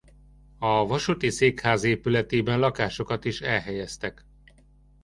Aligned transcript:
A 0.59 0.85
vasúti 0.85 1.29
székház 1.29 1.83
épületében 1.83 2.59
lakásokat 2.59 3.25
is 3.25 3.41
elhelyeztek. 3.41 4.25